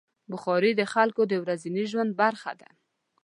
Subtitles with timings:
[0.31, 2.69] بخاري د خلکو د ورځني ژوند برخه ده.